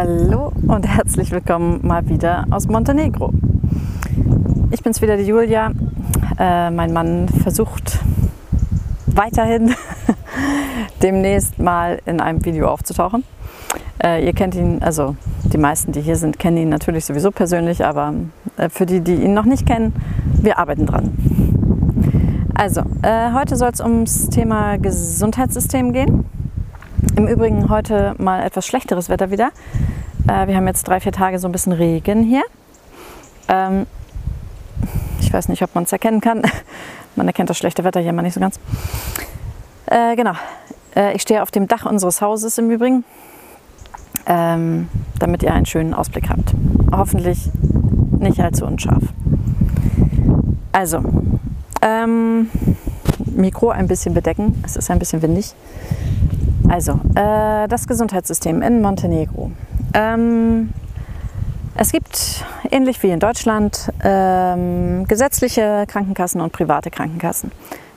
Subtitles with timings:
[0.00, 3.32] Hallo und herzlich willkommen mal wieder aus Montenegro.
[4.70, 5.72] Ich bin's wieder, die Julia.
[6.38, 7.98] Äh, mein Mann versucht
[9.06, 9.74] weiterhin
[11.02, 13.24] demnächst mal in einem Video aufzutauchen.
[14.00, 17.84] Äh, ihr kennt ihn, also die meisten, die hier sind, kennen ihn natürlich sowieso persönlich,
[17.84, 18.14] aber
[18.56, 19.92] äh, für die, die ihn noch nicht kennen,
[20.40, 21.10] wir arbeiten dran.
[22.54, 26.24] Also, äh, heute soll es ums Thema Gesundheitssystem gehen.
[27.16, 29.50] Im Übrigen heute mal etwas schlechteres Wetter wieder.
[30.28, 32.44] Äh, wir haben jetzt drei, vier Tage so ein bisschen Regen hier.
[33.48, 33.86] Ähm,
[35.20, 36.42] ich weiß nicht, ob man es erkennen kann.
[37.16, 38.60] Man erkennt das schlechte Wetter hier mal nicht so ganz.
[39.86, 40.34] Äh, genau.
[40.94, 43.04] Äh, ich stehe auf dem Dach unseres Hauses im Übrigen,
[44.26, 44.88] ähm,
[45.18, 46.54] damit ihr einen schönen Ausblick habt.
[46.92, 47.50] Hoffentlich
[48.20, 49.02] nicht allzu unscharf.
[50.70, 51.02] Also,
[51.82, 52.50] ähm,
[53.24, 54.62] Mikro ein bisschen bedecken.
[54.64, 55.54] Es ist ein bisschen windig.
[56.68, 59.50] Also, äh, das Gesundheitssystem in Montenegro.
[59.94, 60.72] Ähm,
[61.76, 67.52] es gibt, ähnlich wie in Deutschland, ähm, gesetzliche Krankenkassen und private Krankenkassen.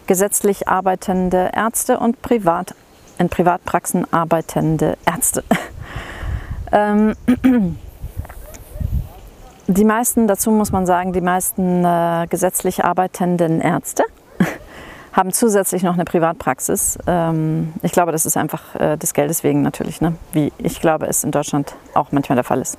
[0.08, 2.75] Gesetzlich arbeitende Ärzte und privat,
[3.17, 5.44] in Privatpraxen arbeitende Ärzte.
[6.72, 7.16] ähm,
[9.67, 14.03] die meisten, dazu muss man sagen, die meisten äh, gesetzlich arbeitenden Ärzte
[15.14, 16.98] haben zusätzlich noch eine Privatpraxis.
[17.08, 20.16] Ähm, ich glaube, das ist einfach äh, des Geldes wegen natürlich, ne?
[20.34, 22.78] wie ich glaube, es in Deutschland auch manchmal der Fall ist.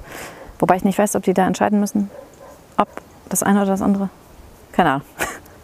[0.58, 2.10] Wobei ich nicht weiß, ob die da entscheiden müssen,
[2.78, 2.88] ob
[3.28, 4.08] das eine oder das andere.
[4.72, 5.06] Keine Ahnung.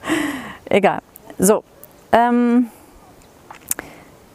[0.69, 1.00] Egal.
[1.38, 1.62] So,
[2.12, 2.66] ähm,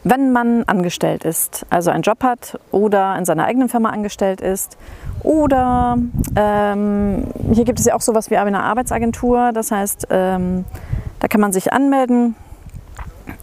[0.04, 4.76] wenn man angestellt ist, also einen Job hat oder in seiner eigenen Firma angestellt ist
[5.22, 5.96] oder
[6.36, 10.66] ähm, hier gibt es ja auch sowas wie eine Arbeitsagentur, das heißt, ähm,
[11.24, 12.36] da kann man sich anmelden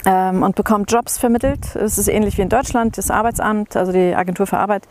[0.05, 1.75] ähm, und bekommt Jobs vermittelt.
[1.75, 4.83] Es ist ähnlich wie in Deutschland, das Arbeitsamt, also die Agentur für Arbeit.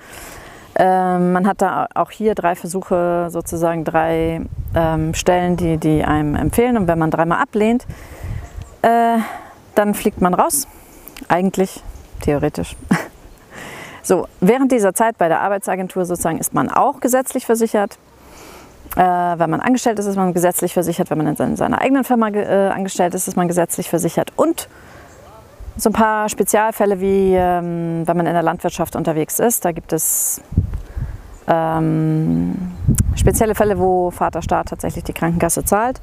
[0.74, 4.40] Ähm, man hat da auch hier drei Versuche, sozusagen drei
[4.74, 6.76] ähm, Stellen, die, die einem empfehlen.
[6.76, 7.86] Und wenn man dreimal ablehnt,
[8.82, 9.18] äh,
[9.76, 10.66] dann fliegt man raus.
[11.28, 11.84] Eigentlich,
[12.22, 12.74] theoretisch.
[14.02, 17.98] So, während dieser Zeit bei der Arbeitsagentur sozusagen ist man auch gesetzlich versichert.
[18.96, 21.10] Äh, wenn man angestellt ist, ist man gesetzlich versichert.
[21.10, 24.32] Wenn man in seiner eigenen Firma äh, angestellt ist, ist man gesetzlich versichert.
[24.36, 24.68] Und
[25.76, 29.64] so ein paar Spezialfälle, wie ähm, wenn man in der Landwirtschaft unterwegs ist.
[29.64, 30.42] Da gibt es
[31.46, 32.72] ähm,
[33.14, 36.00] spezielle Fälle, wo Vaterstaat tatsächlich die Krankenkasse zahlt.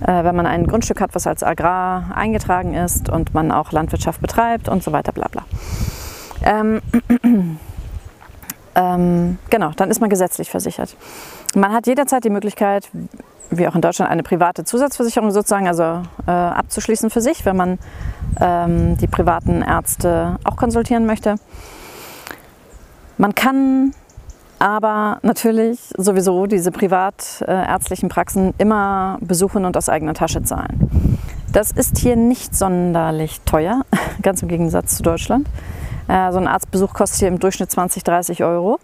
[0.00, 4.20] Äh, wenn man ein Grundstück hat, was als Agrar eingetragen ist und man auch Landwirtschaft
[4.20, 5.44] betreibt und so weiter, bla bla.
[6.44, 6.82] Ähm,
[8.76, 10.94] ähm, genau, dann ist man gesetzlich versichert.
[11.54, 12.88] Man hat jederzeit die Möglichkeit,
[13.50, 17.78] wie auch in Deutschland, eine private Zusatzversicherung sozusagen, also äh, abzuschließen für sich, wenn man
[18.38, 21.36] ähm, die privaten Ärzte auch konsultieren möchte.
[23.16, 23.94] Man kann
[24.58, 31.18] aber natürlich sowieso diese privatärztlichen Praxen immer besuchen und aus eigener Tasche zahlen.
[31.52, 33.82] Das ist hier nicht sonderlich teuer,
[34.22, 35.48] ganz im Gegensatz zu Deutschland.
[36.08, 38.78] Äh, so ein Arztbesuch kostet hier im Durchschnitt 20, 30 Euro.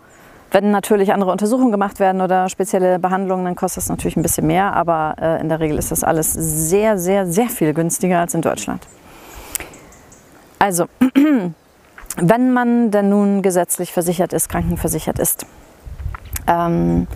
[0.51, 4.47] Wenn natürlich andere Untersuchungen gemacht werden oder spezielle Behandlungen, dann kostet es natürlich ein bisschen
[4.47, 8.35] mehr, aber äh, in der Regel ist das alles sehr, sehr, sehr viel günstiger als
[8.35, 8.87] in Deutschland.
[10.59, 10.87] Also,
[12.17, 15.47] wenn man denn nun gesetzlich versichert ist, krankenversichert ist,
[16.47, 17.07] ähm,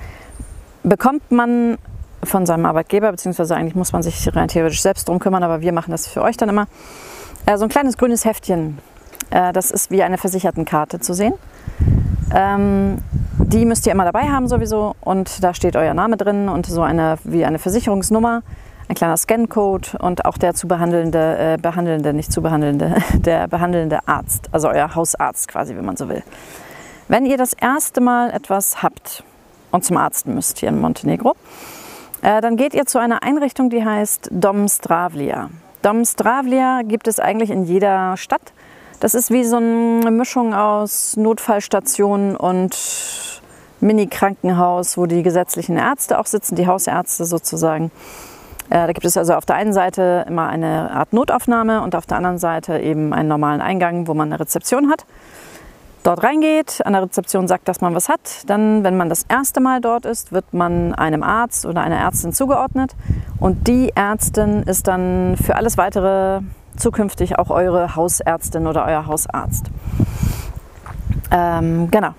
[0.82, 1.76] bekommt man
[2.24, 5.72] von seinem Arbeitgeber, beziehungsweise eigentlich muss man sich rein theoretisch selbst drum kümmern, aber wir
[5.72, 6.68] machen das für euch dann immer,
[7.44, 8.78] äh, so ein kleines grünes Heftchen.
[9.36, 11.34] Äh, das ist wie eine Versichertenkarte zu sehen.
[12.34, 12.98] Ähm,
[13.38, 16.82] die müsst ihr immer dabei haben sowieso und da steht euer Name drin und so
[16.82, 18.42] eine wie eine Versicherungsnummer,
[18.88, 24.00] ein kleiner Scancode und auch der zu behandelnde, äh, behandelnde, nicht zu behandelnde, der behandelnde
[24.06, 26.22] Arzt, also euer Hausarzt quasi, wenn man so will.
[27.08, 29.22] Wenn ihr das erste Mal etwas habt
[29.70, 31.36] und zum Arzt müsst hier in Montenegro,
[32.22, 35.50] äh, dann geht ihr zu einer Einrichtung, die heißt Dom Stravlia.
[35.82, 38.52] Dom Stravlia gibt es eigentlich in jeder Stadt.
[39.06, 42.76] Das ist wie so eine Mischung aus Notfallstation und
[43.78, 47.92] Mini-Krankenhaus, wo die gesetzlichen Ärzte auch sitzen, die Hausärzte sozusagen.
[48.68, 52.06] Äh, da gibt es also auf der einen Seite immer eine Art Notaufnahme und auf
[52.06, 55.06] der anderen Seite eben einen normalen Eingang, wo man eine Rezeption hat
[56.02, 58.42] dort reingeht, an der Rezeption sagt, dass man was hat.
[58.46, 62.32] Dann, wenn man das erste Mal dort ist, wird man einem Arzt oder einer Ärztin
[62.32, 62.94] zugeordnet.
[63.38, 66.40] Und die Ärztin ist dann für alles weitere
[66.76, 69.66] zukünftig auch eure Hausärztin oder euer Hausarzt.
[71.30, 72.14] Ähm, genau.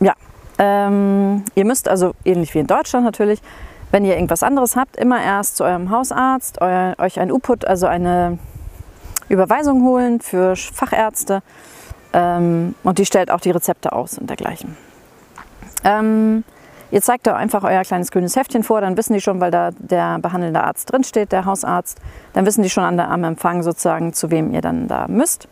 [0.00, 0.14] Ja,
[0.58, 3.40] ähm, ihr müsst also ähnlich wie in Deutschland natürlich,
[3.90, 7.86] wenn ihr irgendwas anderes habt, immer erst zu eurem Hausarzt, euer, euch ein U-Put, also
[7.86, 8.38] eine
[9.28, 11.42] Überweisung holen für Fachärzte
[12.12, 14.76] Ähm, und die stellt auch die Rezepte aus und dergleichen.
[15.84, 16.44] Ähm,
[16.90, 19.70] ihr zeigt da einfach euer kleines grünes Heftchen vor, dann wissen die schon, weil da
[19.78, 21.98] der behandelnde Arzt drinsteht, der Hausarzt,
[22.32, 25.48] dann wissen die schon an der, am Empfang sozusagen, zu wem ihr dann da müsst.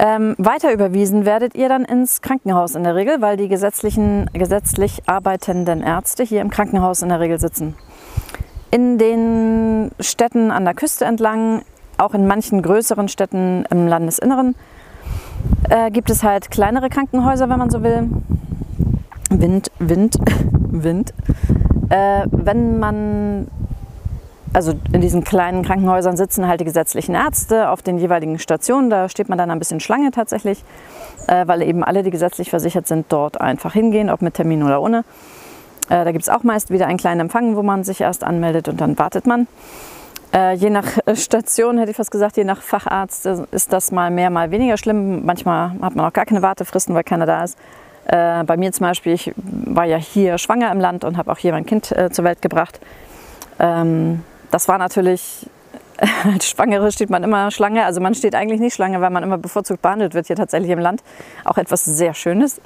[0.00, 5.02] Ähm, weiter überwiesen werdet ihr dann ins Krankenhaus in der Regel, weil die gesetzlichen, gesetzlich
[5.06, 7.74] arbeitenden Ärzte hier im Krankenhaus in der Regel sitzen.
[8.70, 11.62] In den Städten an der Küste entlang,
[11.96, 14.54] auch in manchen größeren Städten im Landesinneren,
[15.68, 18.08] äh, gibt es halt kleinere Krankenhäuser, wenn man so will.
[19.30, 20.16] Wind, Wind,
[20.70, 21.14] Wind.
[21.90, 23.48] Äh, wenn man
[24.52, 28.90] also in diesen kleinen Krankenhäusern sitzen halt die gesetzlichen Ärzte auf den jeweiligen Stationen.
[28.90, 30.64] Da steht man dann ein bisschen Schlange tatsächlich,
[31.26, 34.80] äh, weil eben alle, die gesetzlich versichert sind, dort einfach hingehen, ob mit Termin oder
[34.80, 35.04] ohne.
[35.88, 38.68] Äh, da gibt es auch meist wieder einen kleinen Empfang, wo man sich erst anmeldet
[38.68, 39.46] und dann wartet man.
[40.32, 44.30] Äh, je nach Station, hätte ich fast gesagt, je nach Facharzt ist das mal mehr,
[44.30, 45.24] mal weniger schlimm.
[45.24, 47.58] Manchmal hat man auch gar keine Wartefristen, weil keiner da ist.
[48.10, 51.52] Bei mir zum Beispiel, ich war ja hier schwanger im Land und habe auch hier
[51.52, 52.80] mein Kind zur Welt gebracht.
[53.58, 55.48] Ähm, das war natürlich,
[56.24, 57.84] als Schwangere steht man immer Schlange.
[57.84, 60.78] Also man steht eigentlich nicht Schlange, weil man immer bevorzugt behandelt wird hier tatsächlich im
[60.78, 61.02] Land.
[61.44, 62.60] Auch etwas sehr Schönes.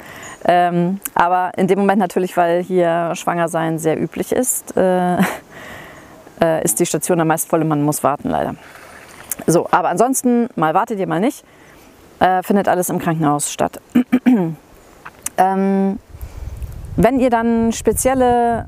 [0.44, 5.16] Ähm, aber in dem Moment natürlich, weil hier schwanger sein sehr üblich ist, äh,
[6.40, 8.54] äh, ist die Station dann meist voll und man muss warten leider.
[9.46, 11.44] So, aber ansonsten, mal wartet ihr, mal nicht,
[12.20, 13.80] äh, findet alles im Krankenhaus statt.
[15.36, 15.98] ähm,
[16.96, 18.66] wenn ihr dann spezielle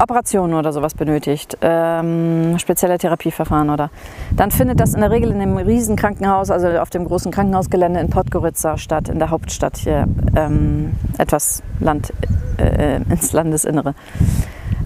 [0.00, 3.90] Operationen oder sowas benötigt, ähm, spezielle Therapieverfahren oder,
[4.34, 8.00] dann findet das in der Regel in dem riesen Krankenhaus, also auf dem großen Krankenhausgelände
[8.00, 12.12] in Podgorica statt, in der Hauptstadt hier, ähm, etwas Land,
[12.58, 13.94] äh, ins Landesinnere.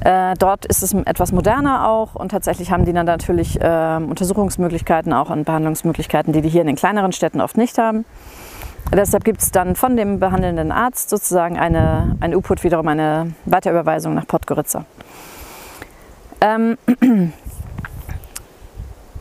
[0.01, 5.13] Äh, dort ist es etwas moderner auch und tatsächlich haben die dann natürlich äh, Untersuchungsmöglichkeiten
[5.13, 8.05] auch und Behandlungsmöglichkeiten, die die hier in den kleineren Städten oft nicht haben.
[8.95, 14.15] Deshalb gibt es dann von dem behandelnden Arzt sozusagen eine, ein U-Put, wiederum eine Weiterüberweisung
[14.15, 14.85] nach Podgorica.
[16.41, 16.79] Ähm,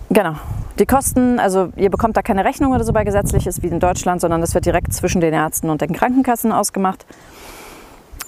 [0.09, 0.35] genau.
[0.77, 4.19] Die Kosten, also ihr bekommt da keine Rechnung oder so bei gesetzliches wie in Deutschland,
[4.19, 7.05] sondern das wird direkt zwischen den Ärzten und den Krankenkassen ausgemacht.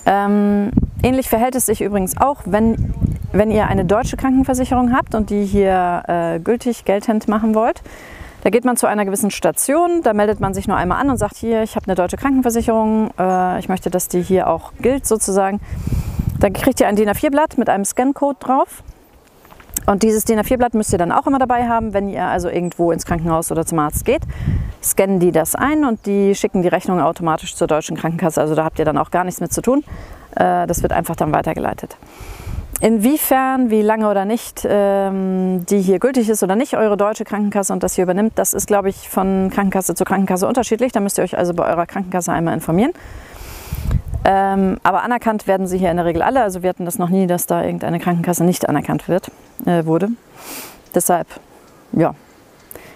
[0.06, 0.72] Ähm,
[1.04, 2.94] ähnlich verhält es sich übrigens auch, wenn,
[3.33, 7.83] wenn ihr eine deutsche Krankenversicherung habt und die hier äh, gültig geltend machen wollt.
[8.44, 11.18] Da geht man zu einer gewissen Station, da meldet man sich nur einmal an und
[11.18, 15.06] sagt, hier, ich habe eine deutsche Krankenversicherung, äh, ich möchte, dass die hier auch gilt
[15.06, 15.60] sozusagen.
[16.39, 18.84] Dann kriegt ihr ein DIN A4-Blatt mit einem Scan-Code drauf.
[19.88, 22.92] Und dieses DIN A4-Blatt müsst ihr dann auch immer dabei haben, wenn ihr also irgendwo
[22.92, 24.22] ins Krankenhaus oder zum Arzt geht.
[24.83, 28.40] Scannen die das ein und die schicken die Rechnung automatisch zur deutschen Krankenkasse.
[28.40, 29.83] Also da habt ihr dann auch gar nichts mit zu tun.
[30.36, 31.98] Äh, das wird einfach dann weitergeleitet.
[32.80, 37.74] Inwiefern, wie lange oder nicht ähm, die hier gültig ist oder nicht, eure deutsche Krankenkasse
[37.74, 40.92] und das hier übernimmt, das ist, glaube ich, von Krankenkasse zu Krankenkasse unterschiedlich.
[40.92, 42.94] Da müsst ihr euch also bei eurer Krankenkasse einmal informieren.
[44.26, 46.44] Ähm, aber anerkannt werden sie hier in der Regel alle.
[46.44, 49.32] Also wir hatten das noch nie, dass da irgendeine Krankenkasse nicht anerkannt wird,
[49.66, 50.10] äh, wurde.
[50.94, 51.28] Deshalb,
[51.94, 52.14] ja,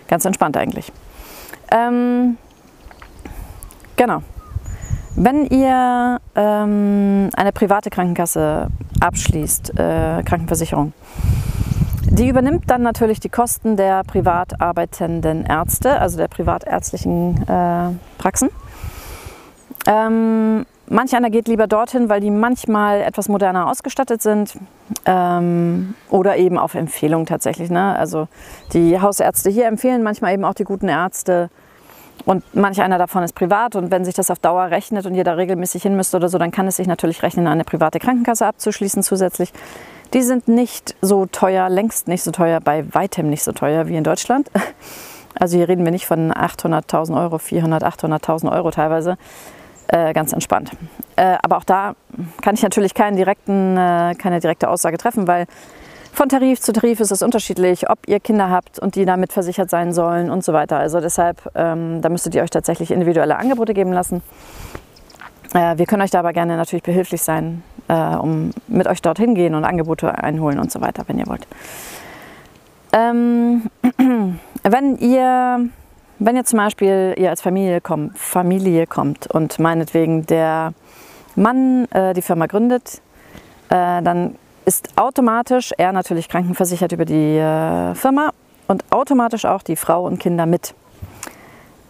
[0.07, 0.91] ganz entspannt eigentlich.
[1.71, 2.37] Ähm,
[3.95, 4.21] genau.
[5.15, 8.67] Wenn ihr ähm, eine private Krankenkasse
[8.99, 10.93] abschließt, äh, Krankenversicherung,
[12.09, 18.49] die übernimmt dann natürlich die Kosten der privat arbeitenden Ärzte, also der privatärztlichen äh, Praxen.
[19.87, 24.57] Ähm, manch einer geht lieber dorthin, weil die manchmal etwas moderner ausgestattet sind
[25.05, 27.69] ähm, oder eben auf Empfehlung tatsächlich.
[27.69, 27.95] Ne?
[27.97, 28.27] Also
[28.73, 31.49] die Hausärzte hier empfehlen manchmal eben auch die guten Ärzte
[32.25, 35.33] und manch einer davon ist privat und wenn sich das auf Dauer rechnet und da
[35.33, 39.03] regelmäßig hin müsst oder so, dann kann es sich natürlich rechnen, eine private Krankenkasse abzuschließen
[39.03, 39.53] zusätzlich.
[40.13, 43.95] Die sind nicht so teuer, längst nicht so teuer, bei weitem nicht so teuer wie
[43.95, 44.49] in Deutschland.
[45.33, 49.17] Also hier reden wir nicht von 800.000 Euro, 400, 800.000 Euro teilweise.
[49.87, 50.71] Äh, ganz entspannt.
[51.17, 51.95] Äh, aber auch da
[52.41, 55.47] kann ich natürlich keinen direkten, äh, keine direkte Aussage treffen, weil
[56.13, 59.69] von Tarif zu Tarif ist es unterschiedlich, ob ihr Kinder habt und die damit versichert
[59.69, 60.77] sein sollen und so weiter.
[60.77, 64.21] Also deshalb, ähm, da müsstet ihr euch tatsächlich individuelle Angebote geben lassen.
[65.53, 69.35] Äh, wir können euch da aber gerne natürlich behilflich sein, äh, um mit euch dorthin
[69.35, 71.47] gehen und Angebote einholen und so weiter, wenn ihr wollt.
[72.93, 73.69] Ähm,
[74.63, 75.69] wenn ihr
[76.23, 80.73] wenn ihr zum Beispiel ihr als Familie, kommt, Familie kommt und meinetwegen der
[81.35, 83.01] Mann äh, die Firma gründet,
[83.69, 88.31] äh, dann ist automatisch er natürlich krankenversichert über die äh, Firma
[88.67, 90.73] und automatisch auch die Frau und Kinder mit.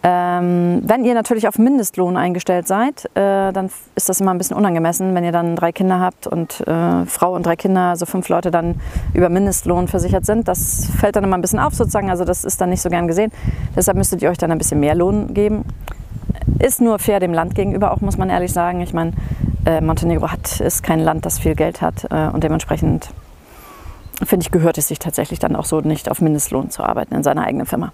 [0.04, 4.56] Ähm, wenn ihr natürlich auf Mindestlohn eingestellt seid, äh, dann ist das immer ein bisschen
[4.56, 8.28] unangemessen, wenn ihr dann drei Kinder habt und äh, Frau und drei Kinder, also fünf
[8.28, 8.80] Leute dann
[9.14, 10.48] über Mindestlohn versichert sind.
[10.48, 13.06] Das fällt dann immer ein bisschen auf sozusagen, also das ist dann nicht so gern
[13.06, 13.30] gesehen.
[13.76, 15.64] Deshalb müsstet ihr euch dann ein bisschen mehr Lohn geben.
[16.58, 18.80] Ist nur fair dem Land gegenüber auch, muss man ehrlich sagen.
[18.80, 19.12] Ich meine,
[19.66, 23.10] äh, Montenegro hat, ist kein Land, das viel Geld hat äh, und dementsprechend
[24.24, 27.22] finde ich, gehört es sich tatsächlich dann auch so nicht auf Mindestlohn zu arbeiten in
[27.22, 27.92] seiner eigenen Firma.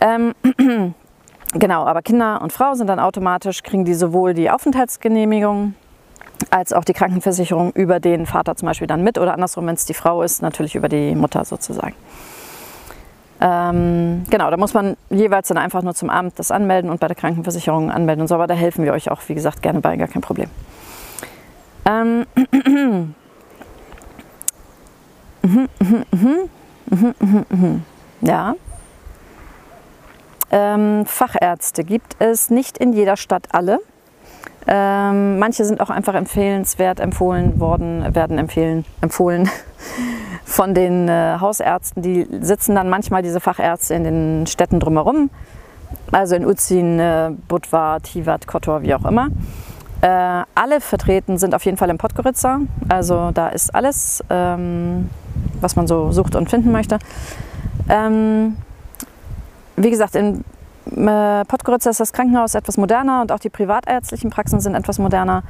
[0.00, 0.34] Ähm,
[1.52, 5.74] genau, aber Kinder und Frau sind dann automatisch, kriegen die sowohl die Aufenthaltsgenehmigung
[6.50, 9.84] als auch die Krankenversicherung über den Vater zum Beispiel dann mit oder andersrum, wenn es
[9.84, 11.94] die Frau ist, natürlich über die Mutter sozusagen.
[13.42, 17.06] Ähm, genau, da muss man jeweils dann einfach nur zum Amt das anmelden und bei
[17.06, 19.96] der Krankenversicherung anmelden und so, aber da helfen wir euch auch, wie gesagt, gerne bei,
[19.96, 20.50] gar kein Problem.
[21.86, 22.26] Ähm,
[28.20, 28.54] ja,
[30.50, 33.78] ähm, Fachärzte gibt es nicht in jeder Stadt alle.
[34.66, 39.48] Ähm, manche sind auch einfach empfehlenswert empfohlen worden, werden empfehlen, empfohlen
[40.50, 42.02] von den äh, Hausärzten.
[42.02, 45.30] Die sitzen dann manchmal, diese Fachärzte, in den Städten drumherum.
[46.10, 49.28] Also in Uzin, äh, Budva, Tivat, Kotor, wie auch immer.
[50.00, 52.60] Äh, alle vertreten sind auf jeden Fall in Podgorica.
[52.88, 55.08] Also da ist alles, ähm,
[55.60, 56.98] was man so sucht und finden möchte.
[57.88, 58.56] Ähm,
[59.76, 60.44] wie gesagt, in
[60.94, 65.42] Podgorica ist das Krankenhaus etwas moderner und auch die privatärztlichen Praxen sind etwas moderner.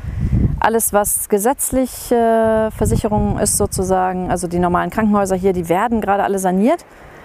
[0.60, 6.38] Alles, was gesetzliche Versicherung ist sozusagen, also die normalen Krankenhäuser hier, die werden gerade alle
[6.38, 6.84] saniert,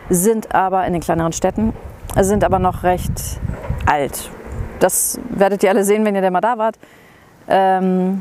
[0.10, 1.74] sind aber in den kleineren Städten,
[2.20, 3.40] sind aber noch recht
[3.86, 4.30] alt.
[4.80, 6.78] Das werdet ihr alle sehen, wenn ihr da mal da wart.
[7.48, 8.20] Ähm,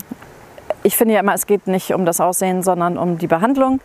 [0.83, 3.81] ich finde ja immer, es geht nicht um das Aussehen, sondern um die Behandlung.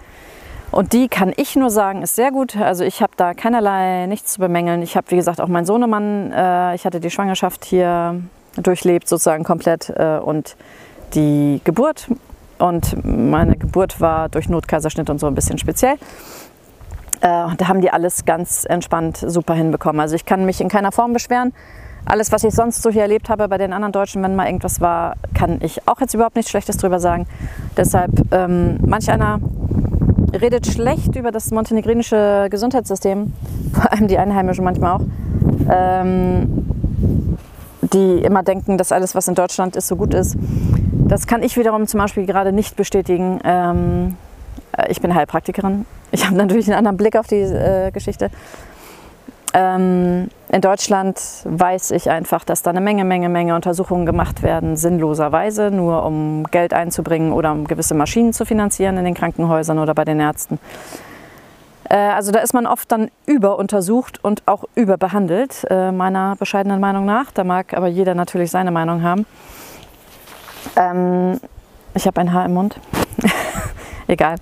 [0.72, 2.56] Und die kann ich nur sagen, ist sehr gut.
[2.56, 4.82] Also ich habe da keinerlei nichts zu bemängeln.
[4.82, 8.22] Ich habe, wie gesagt, auch meinen Sohnemann, äh, ich hatte die Schwangerschaft hier
[8.56, 10.56] durchlebt, sozusagen komplett äh, und
[11.16, 12.08] die Geburt.
[12.60, 15.96] Und meine Geburt war durch Notkaiserschnitt und so ein bisschen speziell.
[17.22, 20.00] Äh, da haben die alles ganz entspannt super hinbekommen.
[20.00, 21.54] Also ich kann mich in keiner Form beschweren.
[22.06, 24.80] Alles, was ich sonst so hier erlebt habe bei den anderen Deutschen, wenn mal irgendwas
[24.82, 27.28] war, kann ich auch jetzt überhaupt nichts Schlechtes drüber sagen.
[27.76, 29.40] Deshalb, ähm, manch einer
[30.40, 33.34] redet schlecht über das montenegrinische Gesundheitssystem,
[33.74, 35.02] vor allem die Einheimischen manchmal auch,
[35.70, 36.66] ähm,
[37.82, 40.38] die immer denken, dass alles, was in Deutschland ist, so gut ist.
[41.08, 43.40] Das kann ich wiederum zum Beispiel gerade nicht bestätigen.
[43.44, 44.16] Ähm,
[44.78, 45.86] äh, ich bin Heilpraktikerin.
[46.12, 48.30] Ich habe natürlich einen anderen Blick auf die äh, Geschichte.
[49.54, 54.78] Ähm, in Deutschland weiß ich einfach, dass da eine Menge, Menge, Menge Untersuchungen gemacht werden,
[54.78, 59.94] sinnloserweise, nur um Geld einzubringen oder um gewisse Maschinen zu finanzieren in den Krankenhäusern oder
[59.94, 60.60] bei den Ärzten.
[61.88, 67.06] Äh, also da ist man oft dann überuntersucht und auch überbehandelt, äh, meiner bescheidenen Meinung
[67.06, 67.32] nach.
[67.32, 69.28] Da mag aber jeder natürlich seine Meinung haben.
[70.76, 71.40] Ähm,
[71.94, 72.80] ich habe ein Haar im Mund.
[74.08, 74.36] Egal.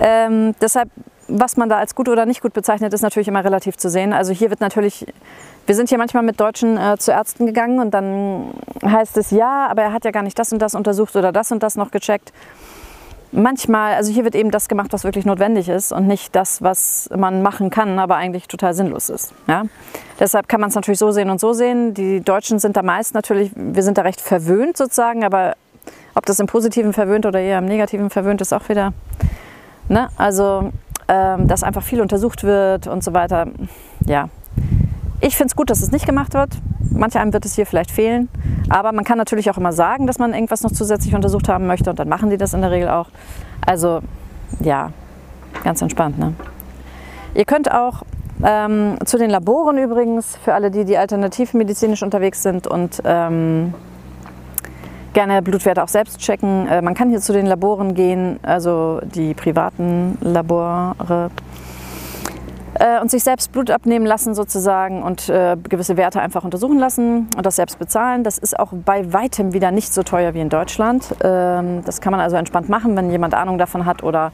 [0.00, 0.88] Ähm, deshalb
[1.38, 4.12] was man da als gut oder nicht gut bezeichnet, ist natürlich immer relativ zu sehen.
[4.12, 5.06] Also hier wird natürlich,
[5.66, 8.52] wir sind hier manchmal mit Deutschen äh, zu Ärzten gegangen und dann
[8.84, 11.50] heißt es, ja, aber er hat ja gar nicht das und das untersucht oder das
[11.52, 12.32] und das noch gecheckt.
[13.34, 17.08] Manchmal, also hier wird eben das gemacht, was wirklich notwendig ist und nicht das, was
[17.16, 19.32] man machen kann, aber eigentlich total sinnlos ist.
[19.48, 19.64] Ja?
[20.20, 21.94] Deshalb kann man es natürlich so sehen und so sehen.
[21.94, 25.54] Die Deutschen sind da meist natürlich, wir sind da recht verwöhnt sozusagen, aber
[26.14, 28.92] ob das im Positiven verwöhnt oder eher im Negativen verwöhnt, ist auch wieder.
[29.88, 30.08] Ne?
[30.18, 30.70] Also
[31.12, 33.48] ähm, dass einfach viel untersucht wird und so weiter.
[34.06, 34.30] Ja,
[35.20, 36.50] ich finde es gut, dass es nicht gemacht wird.
[36.90, 38.30] Manch einem wird es hier vielleicht fehlen.
[38.70, 41.90] Aber man kann natürlich auch immer sagen, dass man irgendwas noch zusätzlich untersucht haben möchte
[41.90, 43.08] und dann machen die das in der Regel auch.
[43.64, 44.00] Also
[44.60, 44.90] ja,
[45.62, 46.18] ganz entspannt.
[46.18, 46.34] Ne?
[47.34, 48.04] Ihr könnt auch
[48.42, 53.74] ähm, zu den Laboren übrigens, für alle, die, die alternativmedizinisch unterwegs sind und ähm,
[55.12, 56.66] gerne Blutwerte auch selbst checken.
[56.68, 61.30] Äh, man kann hier zu den Laboren gehen, also die privaten Labore
[62.74, 67.28] äh, und sich selbst Blut abnehmen lassen sozusagen und äh, gewisse Werte einfach untersuchen lassen
[67.36, 68.24] und das selbst bezahlen.
[68.24, 71.14] Das ist auch bei weitem wieder nicht so teuer wie in Deutschland.
[71.22, 74.32] Ähm, das kann man also entspannt machen, wenn jemand Ahnung davon hat oder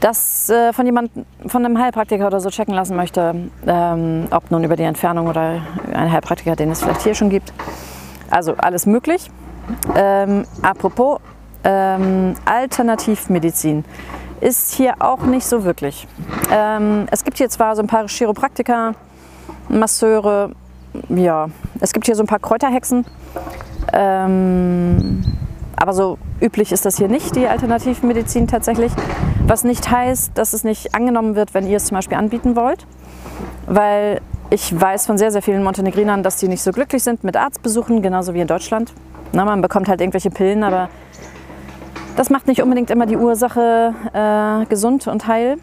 [0.00, 1.10] das äh, von jemand,
[1.46, 3.34] von einem Heilpraktiker oder so checken lassen möchte,
[3.66, 7.52] ähm, ob nun über die Entfernung oder ein Heilpraktiker, den es vielleicht hier schon gibt.
[8.30, 9.30] Also alles möglich.
[9.94, 11.20] Ähm, apropos
[11.64, 13.84] ähm, Alternativmedizin
[14.40, 16.06] ist hier auch nicht so wirklich.
[16.52, 18.94] Ähm, es gibt hier zwar so ein paar Chiropraktiker,
[19.68, 20.52] Masseure,
[21.08, 21.48] ja,
[21.80, 23.04] es gibt hier so ein paar Kräuterhexen,
[23.92, 25.22] ähm,
[25.76, 28.92] aber so üblich ist das hier nicht, die Alternativmedizin tatsächlich.
[29.46, 32.86] Was nicht heißt, dass es nicht angenommen wird, wenn ihr es zum Beispiel anbieten wollt,
[33.66, 37.36] weil ich weiß von sehr, sehr vielen Montenegrinern, dass die nicht so glücklich sind mit
[37.36, 38.92] Arztbesuchen, genauso wie in Deutschland.
[39.32, 40.88] Na, man bekommt halt irgendwelche Pillen, aber
[42.16, 45.56] das macht nicht unbedingt immer die Ursache äh, gesund und heil.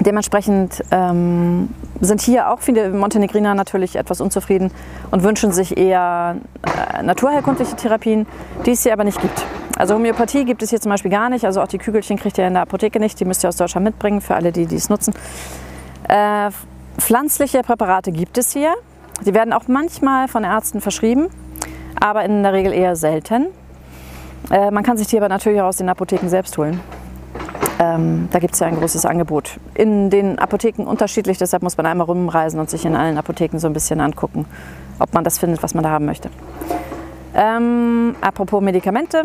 [0.00, 1.68] Dementsprechend ähm,
[2.00, 4.70] sind hier auch viele Montenegriner natürlich etwas unzufrieden
[5.10, 8.26] und wünschen sich eher äh, naturheilkundliche Therapien,
[8.66, 9.44] die es hier aber nicht gibt.
[9.76, 12.46] Also Homöopathie gibt es hier zum Beispiel gar nicht, also auch die Kügelchen kriegt ihr
[12.46, 15.14] in der Apotheke nicht, die müsst ihr aus Deutschland mitbringen für alle, die es nutzen.
[16.08, 16.50] Äh,
[16.98, 18.74] pflanzliche Präparate gibt es hier,
[19.24, 21.28] die werden auch manchmal von Ärzten verschrieben,
[22.00, 23.46] aber in der Regel eher selten.
[24.50, 26.80] Äh, man kann sich die aber natürlich auch aus den Apotheken selbst holen.
[27.78, 29.58] Ähm, da gibt es ja ein großes Angebot.
[29.74, 33.66] In den Apotheken unterschiedlich, deshalb muss man einmal rumreisen und sich in allen Apotheken so
[33.66, 34.44] ein bisschen angucken,
[34.98, 36.30] ob man das findet, was man da haben möchte.
[37.34, 39.24] Ähm, apropos Medikamente.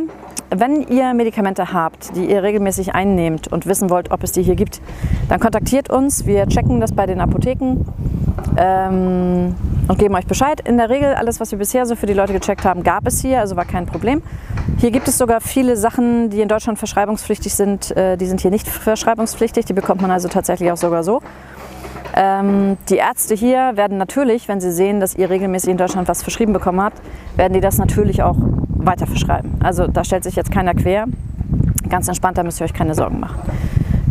[0.51, 4.55] Wenn ihr Medikamente habt, die ihr regelmäßig einnehmt und wissen wollt, ob es die hier
[4.55, 4.79] gibt,
[5.27, 6.25] dann kontaktiert uns.
[6.25, 7.83] Wir checken das bei den Apotheken
[8.57, 9.55] ähm,
[9.87, 10.61] und geben euch Bescheid.
[10.61, 13.21] In der Regel, alles, was wir bisher so für die Leute gecheckt haben, gab es
[13.21, 14.21] hier, also war kein Problem.
[14.77, 18.51] Hier gibt es sogar viele Sachen, die in Deutschland verschreibungspflichtig sind, äh, die sind hier
[18.51, 21.21] nicht verschreibungspflichtig, die bekommt man also tatsächlich auch sogar so.
[22.17, 26.23] Ähm, die Ärzte hier werden natürlich, wenn sie sehen, dass ihr regelmäßig in Deutschland was
[26.23, 27.01] verschrieben bekommen habt,
[27.35, 28.37] werden die das natürlich auch
[28.69, 29.59] weiter verschreiben.
[29.61, 31.05] Also da stellt sich jetzt keiner quer.
[31.89, 33.39] Ganz entspannt, da müsst ihr euch keine Sorgen machen.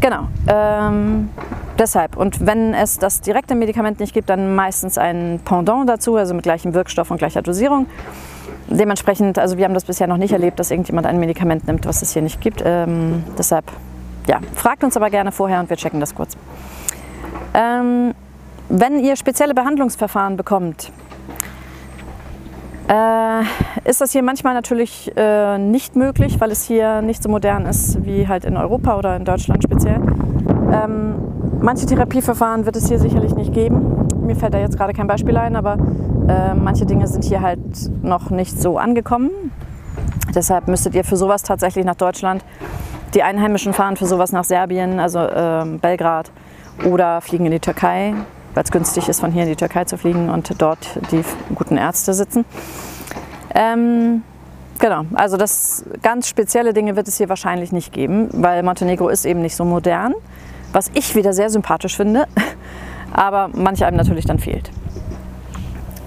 [0.00, 0.28] Genau.
[0.46, 1.30] Ähm,
[1.78, 2.16] deshalb.
[2.18, 6.42] Und wenn es das direkte Medikament nicht gibt, dann meistens ein Pendant dazu, also mit
[6.42, 7.86] gleichem Wirkstoff und gleicher Dosierung.
[8.68, 12.02] Dementsprechend, also wir haben das bisher noch nicht erlebt, dass irgendjemand ein Medikament nimmt, was
[12.02, 12.62] es hier nicht gibt.
[12.64, 13.64] Ähm, deshalb,
[14.26, 16.36] ja, fragt uns aber gerne vorher und wir checken das kurz.
[17.54, 18.14] Ähm,
[18.68, 20.90] wenn ihr spezielle Behandlungsverfahren bekommt,
[22.88, 23.42] äh,
[23.88, 28.04] ist das hier manchmal natürlich äh, nicht möglich, weil es hier nicht so modern ist
[28.04, 30.00] wie halt in Europa oder in Deutschland speziell.
[30.72, 31.14] Ähm,
[31.60, 34.08] manche Therapieverfahren wird es hier sicherlich nicht geben.
[34.20, 35.78] Mir fällt da jetzt gerade kein Beispiel ein, aber
[36.28, 37.60] äh, manche Dinge sind hier halt
[38.02, 39.30] noch nicht so angekommen.
[40.34, 42.44] Deshalb müsstet ihr für sowas tatsächlich nach Deutschland.
[43.14, 46.32] Die Einheimischen fahren für sowas nach Serbien, also ähm, Belgrad,
[46.84, 48.14] oder fliegen in die Türkei,
[48.54, 51.22] weil es günstig ist, von hier in die Türkei zu fliegen und dort die
[51.54, 52.44] guten Ärzte sitzen.
[53.54, 54.22] Ähm,
[54.78, 59.24] genau, also das ganz spezielle Dinge wird es hier wahrscheinlich nicht geben, weil Montenegro ist
[59.24, 60.14] eben nicht so modern,
[60.72, 62.26] was ich wieder sehr sympathisch finde,
[63.12, 64.70] aber manche einem natürlich dann fehlt.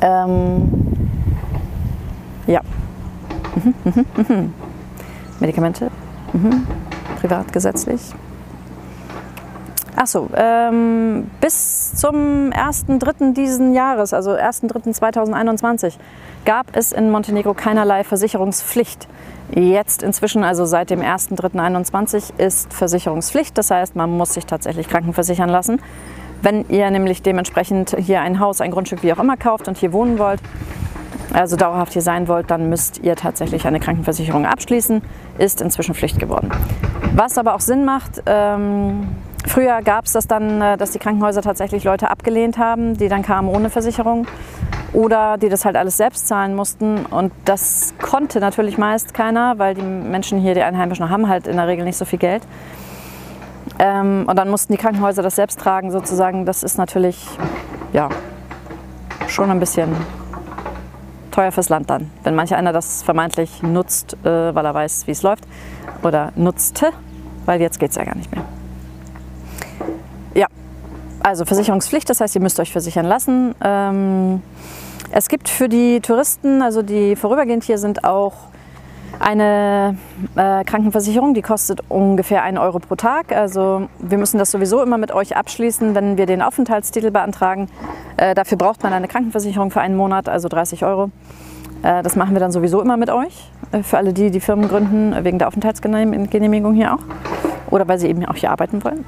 [0.02, 0.70] Ähm,
[2.46, 2.62] ja.
[3.56, 4.54] Mhm, mhm, mhm.
[5.40, 5.90] Medikamente?
[6.34, 6.68] Mhm.
[9.98, 13.34] Achso, ähm, bis zum 1.3.
[13.34, 15.96] diesen Jahres, also 1.3.2021,
[16.46, 19.08] gab es in Montenegro keinerlei Versicherungspflicht.
[19.56, 23.58] Jetzt inzwischen, also seit dem 1.3.21, ist Versicherungspflicht.
[23.58, 25.82] Das heißt, man muss sich tatsächlich krankenversichern lassen.
[26.44, 29.94] Wenn ihr nämlich dementsprechend hier ein Haus, ein Grundstück, wie auch immer kauft und hier
[29.94, 30.42] wohnen wollt,
[31.34, 35.02] also dauerhaft hier sein wollt, dann müsst ihr tatsächlich eine Krankenversicherung abschließen.
[35.40, 36.52] Ist inzwischen Pflicht geworden.
[37.16, 39.08] Was aber auch Sinn macht, ähm,
[39.48, 43.24] Früher gab es das dann, äh, dass die Krankenhäuser tatsächlich Leute abgelehnt haben, die dann
[43.24, 44.28] kamen ohne Versicherung
[44.94, 47.06] oder die das halt alles selbst zahlen mussten.
[47.06, 51.56] Und das konnte natürlich meist keiner, weil die Menschen hier, die Einheimischen, haben halt in
[51.56, 52.44] der Regel nicht so viel Geld.
[53.80, 56.46] Ähm, und dann mussten die Krankenhäuser das selbst tragen sozusagen.
[56.46, 57.26] Das ist natürlich
[57.94, 58.10] ja,
[59.28, 59.96] schon ein bisschen
[61.32, 62.12] teuer fürs Land dann.
[62.24, 65.46] Wenn manch einer das vermeintlich nutzt, äh, weil er weiß, wie es läuft.
[66.04, 66.92] Oder nutzte,
[67.46, 68.44] weil jetzt geht es ja gar nicht mehr.
[71.28, 73.54] Also Versicherungspflicht, das heißt, ihr müsst euch versichern lassen.
[73.62, 74.42] Ähm,
[75.12, 78.32] es gibt für die Touristen, also die vorübergehend hier sind, auch
[79.20, 79.98] eine
[80.38, 83.34] äh, Krankenversicherung, die kostet ungefähr 1 Euro pro Tag.
[83.34, 87.68] Also wir müssen das sowieso immer mit euch abschließen, wenn wir den Aufenthaltstitel beantragen.
[88.16, 91.12] Äh, dafür braucht man eine Krankenversicherung für einen Monat, also 30 Euro.
[91.84, 94.70] Äh, das machen wir dann sowieso immer mit euch, äh, für alle die, die Firmen
[94.70, 97.04] gründen, wegen der Aufenthaltsgenehmigung hier auch.
[97.70, 99.04] Oder weil sie eben auch hier arbeiten wollen.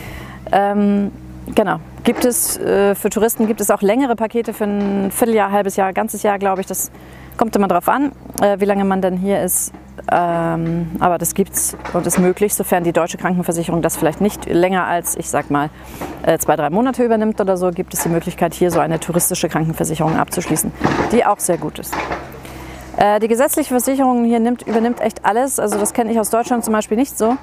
[0.52, 1.10] ähm,
[1.54, 1.80] Genau.
[2.04, 5.92] Gibt es äh, für Touristen gibt es auch längere Pakete für ein Vierteljahr, halbes Jahr,
[5.92, 6.66] ganzes Jahr, glaube ich.
[6.66, 6.90] Das
[7.36, 9.72] kommt immer darauf an, äh, wie lange man denn hier ist.
[10.10, 14.46] Ähm, aber das gibt es und ist möglich, sofern die deutsche Krankenversicherung das vielleicht nicht
[14.46, 15.70] länger als, ich sag mal,
[16.22, 19.48] äh, zwei, drei Monate übernimmt oder so, gibt es die Möglichkeit, hier so eine touristische
[19.48, 20.72] Krankenversicherung abzuschließen,
[21.12, 21.94] die auch sehr gut ist.
[22.96, 25.58] Äh, die gesetzliche Versicherung hier nimmt, übernimmt echt alles.
[25.58, 27.36] Also das kenne ich aus Deutschland zum Beispiel nicht so.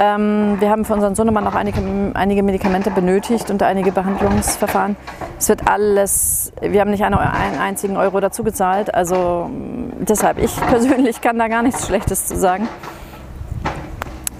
[0.00, 1.80] Ähm, wir haben für unseren Sohnemann noch einige,
[2.14, 4.96] einige Medikamente benötigt und einige Behandlungsverfahren.
[5.36, 8.94] Es wird alles, wir haben nicht einen, einen einzigen Euro dazu gezahlt.
[8.94, 9.50] Also
[9.98, 12.68] deshalb, ich persönlich kann da gar nichts Schlechtes zu sagen.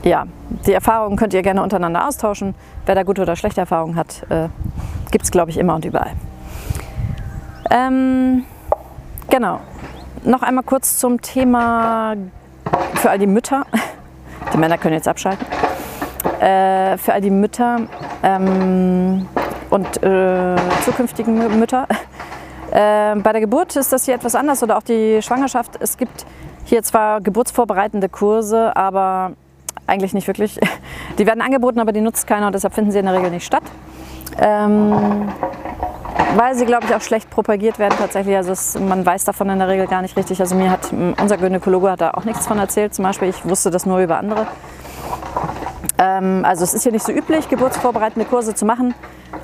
[0.04, 0.26] Ja,
[0.64, 2.54] die Erfahrungen könnt ihr gerne untereinander austauschen.
[2.86, 4.48] Wer da gute oder schlechte Erfahrungen hat, äh,
[5.10, 6.12] gibt es, glaube ich, immer und überall.
[7.70, 8.44] Ähm,
[9.28, 9.58] genau.
[10.22, 12.14] Noch einmal kurz zum Thema
[12.94, 13.66] für all die Mütter.
[14.52, 15.46] Die Männer können jetzt abschalten.
[16.40, 17.80] Äh, für all die Mütter
[18.22, 19.26] ähm,
[19.70, 21.86] und äh, zukünftigen Mütter.
[22.70, 25.78] Äh, bei der Geburt ist das hier etwas anders oder auch die Schwangerschaft.
[25.80, 26.26] Es gibt
[26.66, 29.32] hier zwar geburtsvorbereitende Kurse, aber
[29.86, 30.60] eigentlich nicht wirklich.
[31.18, 33.46] Die werden angeboten, aber die nutzt keiner und deshalb finden sie in der Regel nicht
[33.46, 33.62] statt.
[34.38, 35.28] Ähm,
[36.36, 38.36] weil sie, glaube ich, auch schlecht propagiert werden tatsächlich.
[38.36, 40.40] Also es, man weiß davon in der Regel gar nicht richtig.
[40.40, 42.94] Also mir hat unser Gynäkologe hat da auch nichts von erzählt.
[42.94, 44.46] Zum Beispiel, ich wusste das nur über andere.
[45.98, 48.94] Ähm, also es ist hier nicht so üblich, geburtsvorbereitende Kurse zu machen.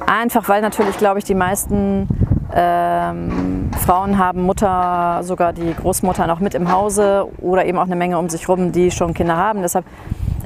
[0.06, 2.08] Einfach weil natürlich, glaube ich, die meisten
[2.54, 7.96] ähm, Frauen haben Mutter, sogar die Großmutter noch mit im Hause oder eben auch eine
[7.96, 9.62] Menge um sich rum, die schon Kinder haben.
[9.62, 9.84] Deshalb,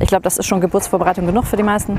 [0.00, 1.98] ich glaube, das ist schon Geburtsvorbereitung genug für die meisten.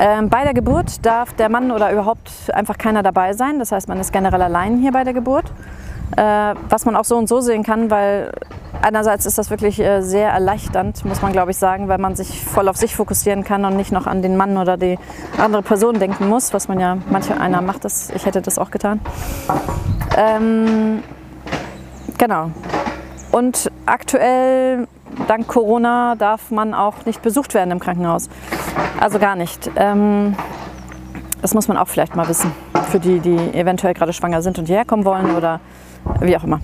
[0.00, 3.58] Ähm, bei der Geburt darf der Mann oder überhaupt einfach keiner dabei sein.
[3.58, 5.52] Das heißt, man ist generell allein hier bei der Geburt.
[6.16, 8.32] Äh, was man auch so und so sehen kann, weil
[8.82, 12.44] einerseits ist das wirklich äh, sehr erleichternd, muss man glaube ich sagen, weil man sich
[12.44, 14.98] voll auf sich fokussieren kann und nicht noch an den Mann oder die
[15.38, 18.72] andere Person denken muss, was man ja, manche einer macht das, ich hätte das auch
[18.72, 19.00] getan.
[20.16, 21.04] Ähm,
[22.18, 22.50] genau.
[23.32, 24.88] Und aktuell,
[25.28, 28.28] dank Corona, darf man auch nicht besucht werden im Krankenhaus.
[28.98, 29.70] Also gar nicht.
[29.76, 30.36] Ähm,
[31.40, 32.52] das muss man auch vielleicht mal wissen,
[32.90, 35.60] für die, die eventuell gerade schwanger sind und hierher kommen wollen oder
[36.20, 36.60] wie auch immer.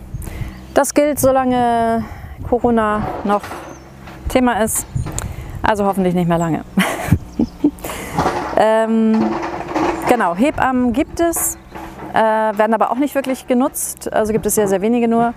[0.75, 2.05] Das gilt, solange
[2.49, 3.43] Corona noch
[4.29, 4.87] Thema ist.
[5.63, 6.65] Also hoffentlich nicht mehr lange.
[8.57, 9.31] ähm,
[10.09, 11.57] genau, Hebammen gibt es,
[12.13, 14.13] äh, werden aber auch nicht wirklich genutzt.
[14.13, 15.33] Also gibt es sehr, sehr wenige nur.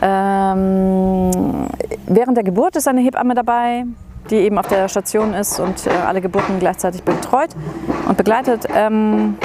[0.00, 1.68] Ähm,
[2.06, 3.84] während der Geburt ist eine Hebamme dabei,
[4.30, 7.50] die eben auf der Station ist und äh, alle Geburten gleichzeitig betreut
[8.08, 8.66] und begleitet.
[8.74, 9.36] Ähm,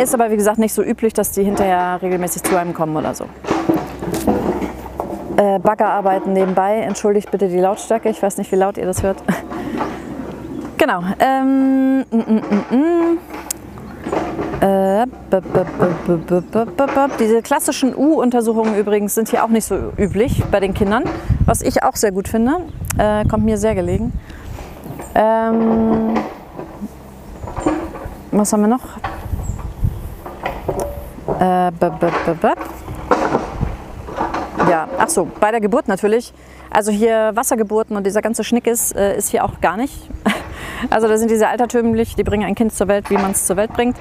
[0.00, 3.14] ist aber wie gesagt nicht so üblich, dass die hinterher regelmäßig zu einem kommen oder
[3.14, 3.26] so.
[5.36, 9.22] Äh, Baggerarbeiten nebenbei, entschuldigt bitte die Lautstärke, ich weiß nicht, wie laut ihr das hört.
[10.78, 11.02] genau.
[11.18, 13.18] Ähm, mm, mm, mm, äh,
[17.18, 21.04] diese klassischen U-Untersuchungen übrigens sind hier auch nicht so üblich bei den Kindern,
[21.46, 22.58] was ich auch sehr gut finde.
[22.98, 24.12] Äh, kommt mir sehr gelegen.
[25.14, 26.14] Ähm,
[28.30, 28.98] was haben wir noch?
[31.38, 31.72] Äh,
[34.70, 36.32] ja, ach so, bei der Geburt natürlich.
[36.70, 40.08] Also hier Wassergeburten und dieser ganze Schnick ist, äh, ist hier auch gar nicht.
[40.90, 43.56] Also da sind diese altertümlich, die bringen ein Kind zur Welt, wie man es zur
[43.56, 43.96] Welt bringt.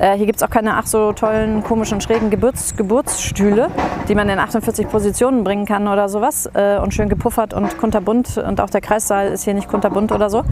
[0.00, 3.68] Äh, hier gibt es auch keine ach so tollen, komischen, schrägen Geburts Geburtsstühle,
[4.08, 6.48] die man in 48 Positionen bringen kann oder sowas.
[6.54, 8.38] Äh, und schön gepuffert und kunterbunt.
[8.38, 10.42] Und auch der Kreissaal ist hier nicht kunterbunt oder so.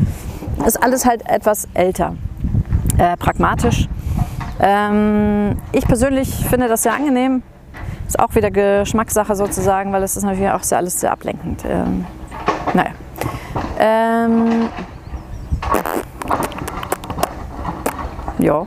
[0.66, 2.14] Ist alles halt etwas älter.
[2.98, 3.88] Äh, pragmatisch.
[4.60, 7.42] Ähm, ich persönlich finde das sehr angenehm.
[8.06, 11.64] Ist auch wieder Geschmackssache sozusagen, weil es ist natürlich auch sehr, alles sehr ablenkend.
[11.66, 12.04] Ähm,
[12.74, 12.90] naja.
[13.78, 14.68] Ähm,
[18.38, 18.66] ja.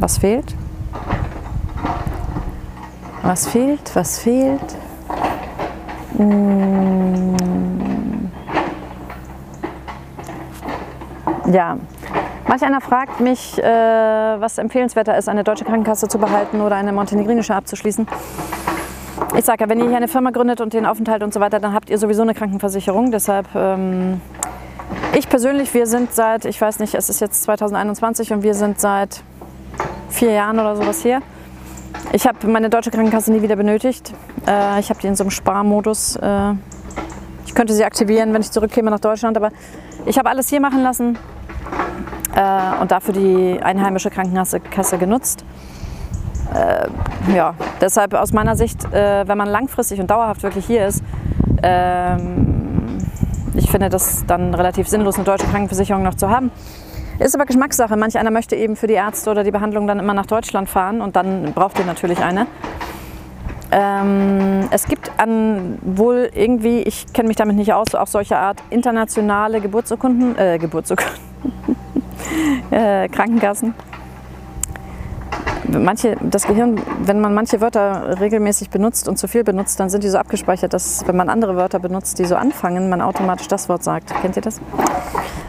[0.00, 0.54] Was fehlt?
[3.22, 3.94] Was fehlt?
[3.94, 4.76] Was fehlt?
[6.16, 7.36] Hm.
[11.52, 11.76] Ja,
[12.50, 16.92] Manch einer fragt mich, äh, was empfehlenswerter ist, eine deutsche Krankenkasse zu behalten oder eine
[16.92, 18.08] montenegrinische abzuschließen.
[19.36, 21.60] Ich sage ja, wenn ihr hier eine Firma gründet und den Aufenthalt und so weiter,
[21.60, 23.12] dann habt ihr sowieso eine Krankenversicherung.
[23.12, 24.20] Deshalb, ähm,
[25.16, 28.80] ich persönlich, wir sind seit, ich weiß nicht, es ist jetzt 2021 und wir sind
[28.80, 29.22] seit
[30.20, 31.22] vier Jahren oder sowas hier.
[32.12, 34.12] Ich habe meine deutsche Krankenkasse nie wieder benötigt.
[34.46, 36.16] Äh, ich habe die in so einem Sparmodus.
[36.16, 36.52] Äh,
[37.46, 39.50] ich könnte sie aktivieren, wenn ich zurückkäme nach Deutschland, aber
[40.04, 41.16] ich habe alles hier machen lassen
[42.36, 45.42] äh, und dafür die einheimische Krankenkasse genutzt.
[46.52, 51.02] Äh, ja, deshalb aus meiner Sicht, äh, wenn man langfristig und dauerhaft wirklich hier ist,
[51.62, 52.98] ähm,
[53.54, 56.50] ich finde das dann relativ sinnlos, eine deutsche Krankenversicherung noch zu haben.
[57.20, 57.96] Ist aber Geschmackssache.
[57.96, 61.02] Manch einer möchte eben für die Ärzte oder die Behandlung dann immer nach Deutschland fahren
[61.02, 62.46] und dann braucht ihr natürlich eine.
[63.70, 68.62] Ähm, es gibt an wohl irgendwie, ich kenne mich damit nicht aus, auch solche Art
[68.70, 71.20] internationale Geburtsurkunden, äh, Geburtsurkunden,
[72.70, 73.74] äh, Krankenkassen.
[75.68, 80.02] Manche, das Gehirn, wenn man manche Wörter regelmäßig benutzt und zu viel benutzt, dann sind
[80.02, 83.68] die so abgespeichert, dass wenn man andere Wörter benutzt, die so anfangen, man automatisch das
[83.68, 84.12] Wort sagt.
[84.22, 84.60] Kennt ihr das?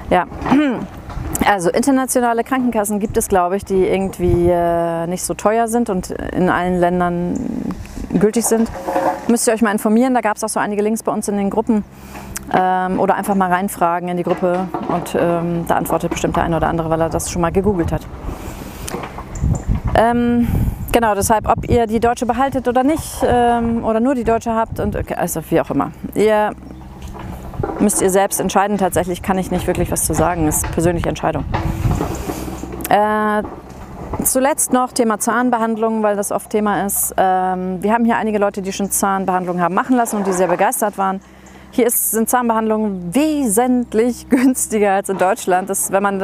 [0.10, 0.28] Ja.
[1.46, 6.12] Also internationale Krankenkassen gibt es, glaube ich, die irgendwie äh, nicht so teuer sind und
[6.12, 7.74] in allen Ländern
[8.20, 8.70] gültig sind.
[9.28, 11.38] Müsst ihr euch mal informieren, da gab es auch so einige Links bei uns in
[11.38, 11.84] den Gruppen
[12.54, 16.58] ähm, oder einfach mal reinfragen in die Gruppe und ähm, da antwortet bestimmt der eine
[16.58, 18.02] oder andere, weil er das schon mal gegoogelt hat.
[19.96, 20.48] Ähm,
[20.92, 24.80] genau, deshalb, ob ihr die Deutsche behaltet oder nicht, ähm, oder nur die Deutsche habt
[24.80, 25.92] und okay, also wie auch immer.
[26.16, 26.52] Ihr
[27.80, 28.78] müsst ihr selbst entscheiden.
[28.78, 30.46] Tatsächlich kann ich nicht wirklich was zu sagen.
[30.46, 31.46] Das ist persönliche Entscheidung.
[32.90, 33.44] Äh,
[34.24, 37.14] zuletzt noch Thema Zahnbehandlung, weil das oft Thema ist.
[37.18, 40.48] Ähm, wir haben hier einige Leute, die schon Zahnbehandlung haben machen lassen und die sehr
[40.48, 41.22] begeistert waren.
[41.72, 45.70] Hier sind Zahnbehandlungen wesentlich günstiger als in Deutschland.
[45.70, 46.20] Das, wenn, man,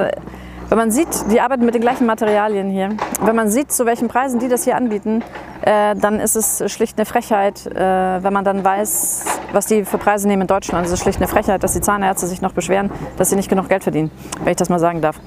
[0.69, 2.89] wenn man sieht, die arbeiten mit den gleichen Materialien hier.
[3.21, 5.23] Wenn man sieht, zu welchen Preisen die das hier anbieten,
[5.62, 9.97] äh, dann ist es schlicht eine Frechheit, äh, wenn man dann weiß, was die für
[9.97, 10.86] Preise nehmen in Deutschland.
[10.86, 13.69] Es ist schlicht eine Frechheit, dass die Zahnärzte sich noch beschweren, dass sie nicht genug
[13.69, 14.12] Geld verdienen,
[14.43, 15.19] wenn ich das mal sagen darf.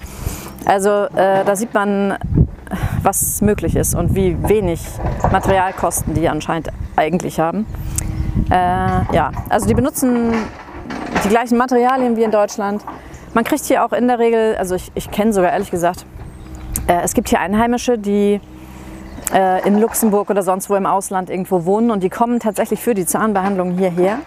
[0.67, 2.19] Also äh, da sieht man,
[3.03, 4.81] was möglich ist und wie wenig
[5.33, 7.67] Materialkosten die anscheinend eigentlich haben.
[8.51, 10.33] Äh, ja, also die benutzen
[11.25, 12.85] die gleichen Materialien wie in Deutschland.
[13.33, 16.05] Man kriegt hier auch in der Regel, also ich, ich kenne sogar ehrlich gesagt,
[16.89, 18.41] äh, es gibt hier Einheimische, die
[19.33, 22.95] äh, in Luxemburg oder sonst wo im Ausland irgendwo wohnen und die kommen tatsächlich für
[22.95, 24.19] die Zahnbehandlung hierher,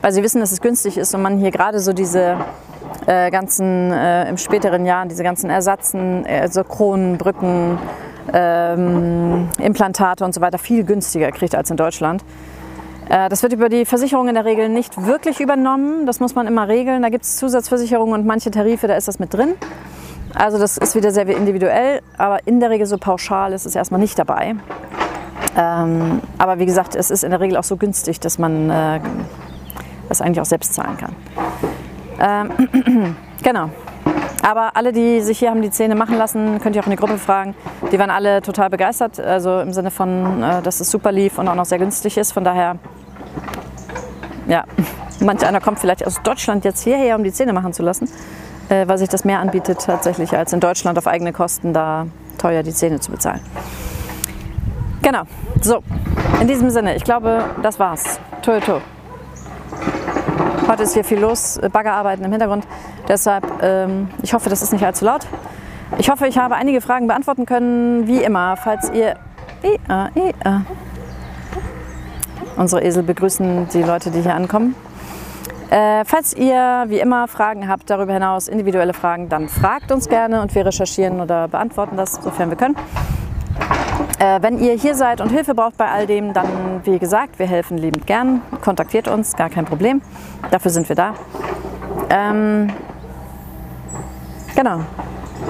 [0.00, 2.36] weil sie wissen, dass es günstig ist und man hier gerade so diese
[3.06, 7.78] äh, ganzen, äh, im späteren Jahr, diese ganzen Ersatzen, also Kronen, Brücken,
[8.32, 12.22] ähm, Implantate und so weiter viel günstiger kriegt als in Deutschland.
[13.08, 16.06] Äh, das wird über die Versicherung in der Regel nicht wirklich übernommen.
[16.06, 17.02] Das muss man immer regeln.
[17.02, 19.54] Da gibt es Zusatzversicherungen und manche Tarife, da ist das mit drin.
[20.34, 24.00] Also das ist wieder sehr individuell, aber in der Regel so pauschal ist es erstmal
[24.00, 24.54] nicht dabei.
[25.56, 29.00] Ähm, aber wie gesagt, es ist in der Regel auch so günstig, dass man äh,
[30.08, 31.14] das eigentlich auch selbst zahlen kann.
[32.18, 33.70] Ähm, genau.
[34.42, 36.96] Aber alle, die sich hier haben die Zähne machen lassen, könnt ihr auch in die
[36.96, 37.54] Gruppe fragen.
[37.90, 41.48] Die waren alle total begeistert, also im Sinne von, äh, dass es super lief und
[41.48, 42.32] auch noch sehr günstig ist.
[42.32, 42.76] Von daher,
[44.48, 44.64] ja,
[45.20, 48.08] manch einer kommt vielleicht aus Deutschland jetzt hierher, um die Zähne machen zu lassen
[48.72, 52.06] äh, weil sich das mehr anbietet tatsächlich als in Deutschland auf eigene Kosten da
[52.38, 53.40] teuer die Zähne zu bezahlen.
[55.02, 55.22] Genau,
[55.60, 55.82] so,
[56.40, 58.20] in diesem Sinne, ich glaube, das war's.
[58.40, 58.80] Toi, toi.
[60.72, 62.66] Heute ist hier viel los, äh, Baggerarbeiten im Hintergrund.
[63.06, 65.26] Deshalb, ähm, ich hoffe, das ist nicht allzu laut.
[65.98, 68.06] Ich hoffe, ich habe einige Fragen beantworten können.
[68.06, 69.16] Wie immer, falls ihr.
[69.62, 70.62] Ia, ia.
[72.56, 74.74] Unsere Esel begrüßen die Leute, die hier ankommen.
[75.68, 80.40] Äh, falls ihr wie immer Fragen habt, darüber hinaus individuelle Fragen, dann fragt uns gerne
[80.40, 82.76] und wir recherchieren oder beantworten das, sofern wir können.
[84.22, 86.46] Äh, wenn ihr hier seid und Hilfe braucht bei all dem, dann
[86.84, 88.40] wie gesagt, wir helfen liebend gern.
[88.60, 90.00] Kontaktiert uns, gar kein Problem.
[90.52, 91.14] Dafür sind wir da.
[92.08, 92.70] Ähm,
[94.54, 94.82] genau.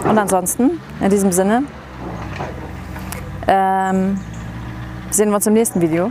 [0.09, 1.65] Und ansonsten, in diesem Sinne,
[3.47, 4.19] ähm,
[5.11, 6.11] sehen wir uns im nächsten Video.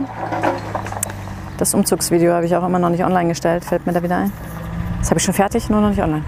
[1.58, 4.32] Das Umzugsvideo habe ich auch immer noch nicht online gestellt, fällt mir da wieder ein.
[5.00, 6.22] Das habe ich schon fertig, nur noch nicht online.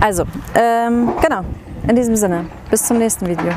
[0.00, 1.42] Also, ähm, genau,
[1.86, 3.52] in diesem Sinne, bis zum nächsten Video.